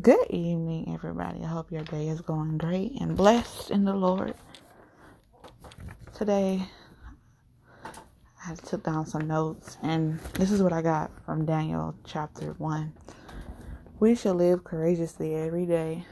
Good 0.00 0.26
evening, 0.28 0.92
everybody. 0.92 1.44
I 1.44 1.46
hope 1.46 1.70
your 1.70 1.84
day 1.84 2.08
is 2.08 2.20
going 2.20 2.58
great 2.58 3.00
and 3.00 3.16
blessed 3.16 3.70
in 3.70 3.84
the 3.84 3.94
Lord. 3.94 4.34
Today, 6.12 6.64
I 8.44 8.56
took 8.56 8.82
down 8.82 9.06
some 9.06 9.28
notes, 9.28 9.78
and 9.80 10.18
this 10.34 10.50
is 10.50 10.64
what 10.64 10.72
I 10.72 10.82
got 10.82 11.12
from 11.24 11.46
Daniel 11.46 11.94
chapter 12.04 12.54
1. 12.58 12.92
We 14.00 14.16
shall 14.16 14.34
live 14.34 14.64
courageously 14.64 15.36
every 15.36 15.64
day. 15.64 16.06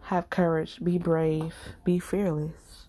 Have 0.00 0.30
courage, 0.30 0.82
be 0.82 0.98
brave, 0.98 1.54
be 1.84 2.00
fearless. 2.00 2.88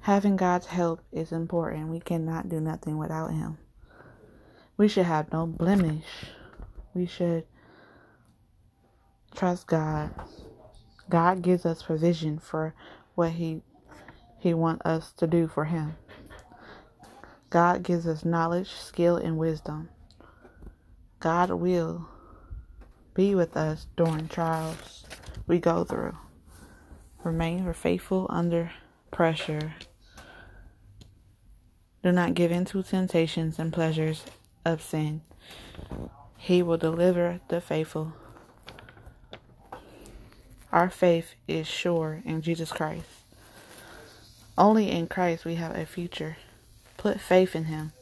Having 0.00 0.36
God's 0.36 0.64
help 0.64 1.02
is 1.12 1.30
important. 1.30 1.88
We 1.88 2.00
cannot 2.00 2.48
do 2.48 2.58
nothing 2.58 2.96
without 2.96 3.32
Him. 3.32 3.58
We 4.78 4.88
should 4.88 5.04
have 5.04 5.30
no 5.30 5.44
blemish 5.46 6.06
we 6.94 7.06
should 7.06 7.44
trust 9.34 9.66
God. 9.66 10.10
God 11.08 11.42
gives 11.42 11.66
us 11.66 11.82
provision 11.82 12.38
for 12.38 12.74
what 13.14 13.32
he 13.32 13.62
he 14.38 14.54
wants 14.54 14.84
us 14.84 15.12
to 15.12 15.26
do 15.26 15.46
for 15.46 15.66
him. 15.66 15.94
God 17.50 17.82
gives 17.82 18.06
us 18.06 18.24
knowledge, 18.24 18.70
skill 18.70 19.16
and 19.16 19.38
wisdom. 19.38 19.88
God 21.20 21.50
will 21.50 22.08
be 23.14 23.34
with 23.34 23.56
us 23.56 23.86
during 23.96 24.26
trials 24.26 25.04
we 25.46 25.58
go 25.58 25.84
through. 25.84 26.16
Remain 27.22 27.72
faithful 27.72 28.26
under 28.30 28.72
pressure. 29.12 29.74
Do 32.02 32.10
not 32.10 32.34
give 32.34 32.50
in 32.50 32.64
to 32.66 32.82
temptations 32.82 33.60
and 33.60 33.72
pleasures 33.72 34.24
of 34.64 34.82
sin. 34.82 35.20
He 36.42 36.60
will 36.60 36.76
deliver 36.76 37.38
the 37.46 37.60
faithful. 37.60 38.14
Our 40.72 40.90
faith 40.90 41.36
is 41.46 41.68
sure 41.68 42.20
in 42.24 42.42
Jesus 42.42 42.72
Christ. 42.72 43.06
Only 44.58 44.90
in 44.90 45.06
Christ 45.06 45.44
we 45.44 45.54
have 45.54 45.76
a 45.76 45.86
future. 45.86 46.38
Put 46.96 47.20
faith 47.20 47.54
in 47.54 47.66
Him. 47.66 47.92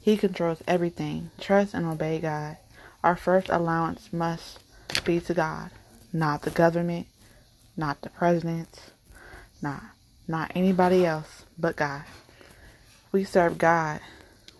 He 0.00 0.16
controls 0.16 0.60
everything. 0.66 1.30
Trust 1.38 1.72
and 1.72 1.86
obey 1.86 2.18
God. 2.18 2.56
Our 3.04 3.14
first 3.14 3.48
allowance 3.48 4.12
must 4.12 4.58
be 5.04 5.20
to 5.20 5.32
God, 5.32 5.70
not 6.12 6.42
the 6.42 6.50
government, 6.50 7.06
not 7.76 8.02
the 8.02 8.10
president, 8.10 8.90
not 9.62 9.82
not 10.26 10.50
anybody 10.56 11.06
else 11.06 11.44
but 11.56 11.76
God. 11.76 12.02
We 13.12 13.22
serve 13.22 13.56
God 13.56 14.00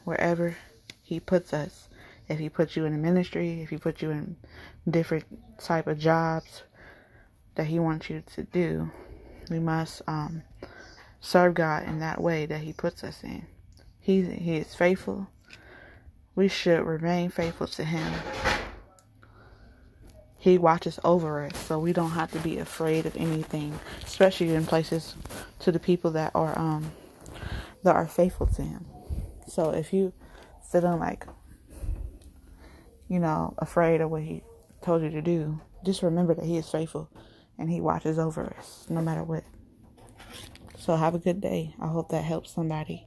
wherever 0.05 0.56
He 1.02 1.19
puts 1.19 1.52
us 1.52 1.88
if 2.28 2.38
he 2.38 2.48
puts 2.48 2.76
you 2.76 2.84
in 2.84 2.94
a 2.94 2.98
ministry, 2.98 3.62
if 3.62 3.70
he 3.70 3.78
puts 3.78 4.02
you 4.02 4.10
in 4.10 4.36
different 4.88 5.24
type 5.58 5.86
of 5.86 5.98
jobs 5.98 6.62
that 7.54 7.66
he 7.66 7.78
wants 7.78 8.10
you 8.10 8.22
to 8.34 8.42
do, 8.42 8.90
we 9.50 9.58
must 9.58 10.02
um, 10.06 10.42
serve 11.20 11.54
God 11.54 11.84
in 11.84 12.00
that 12.00 12.20
way 12.20 12.46
that 12.46 12.60
he 12.60 12.72
puts 12.72 13.02
us 13.02 13.22
in. 13.24 13.46
He, 14.00 14.22
he 14.22 14.56
is 14.56 14.74
faithful. 14.74 15.28
We 16.34 16.48
should 16.48 16.84
remain 16.84 17.30
faithful 17.30 17.66
to 17.68 17.84
him. 17.84 18.12
He 20.38 20.56
watches 20.56 21.00
over 21.02 21.44
us, 21.44 21.56
so 21.58 21.78
we 21.80 21.92
don't 21.92 22.12
have 22.12 22.30
to 22.32 22.38
be 22.38 22.58
afraid 22.58 23.06
of 23.06 23.16
anything, 23.16 23.78
especially 24.04 24.54
in 24.54 24.66
places 24.66 25.16
to 25.60 25.72
the 25.72 25.80
people 25.80 26.12
that 26.12 26.30
are 26.34 26.56
um 26.56 26.92
that 27.82 27.96
are 27.96 28.06
faithful 28.06 28.46
to 28.46 28.62
him. 28.62 28.86
So 29.48 29.70
if 29.70 29.92
you 29.92 30.12
feeling 30.70 31.00
like 31.00 31.26
you 33.09 33.19
know, 33.19 33.55
afraid 33.59 34.01
of 34.01 34.11
what 34.11 34.23
he 34.23 34.42
told 34.83 35.03
you 35.03 35.11
to 35.11 35.23
do, 35.23 35.61
just 35.84 36.03
remember 36.03 36.34
that 36.34 36.45
he 36.45 36.56
is 36.56 36.69
faithful 36.69 37.11
and 37.59 37.70
he 37.70 37.81
watches 37.81 38.19
over 38.19 38.55
us 38.59 38.87
no 38.89 39.01
matter 39.01 39.25
what. 39.25 39.45
So 40.79 40.96
have 40.96 41.14
a 41.14 41.18
good 41.18 41.41
day. 41.41 41.74
I 41.80 41.89
hope 41.89 42.11
that 42.11 42.24
helps 42.24 42.51
somebody. 42.51 43.07